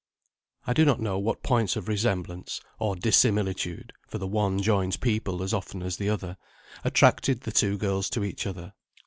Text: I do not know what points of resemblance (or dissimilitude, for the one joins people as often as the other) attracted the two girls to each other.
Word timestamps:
I 0.65 0.73
do 0.73 0.83
not 0.83 0.99
know 0.99 1.19
what 1.19 1.43
points 1.43 1.75
of 1.75 1.87
resemblance 1.87 2.59
(or 2.79 2.95
dissimilitude, 2.95 3.93
for 4.07 4.17
the 4.17 4.25
one 4.25 4.59
joins 4.59 4.97
people 4.97 5.43
as 5.43 5.53
often 5.53 5.83
as 5.83 5.97
the 5.97 6.09
other) 6.09 6.37
attracted 6.83 7.41
the 7.41 7.51
two 7.51 7.77
girls 7.77 8.09
to 8.09 8.23
each 8.23 8.47
other. 8.47 8.73